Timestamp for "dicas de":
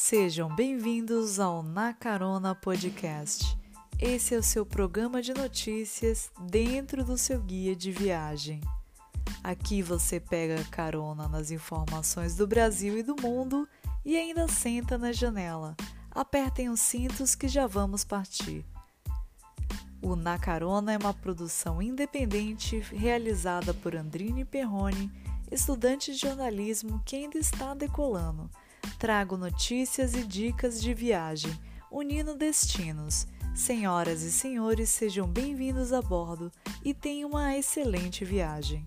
30.24-30.92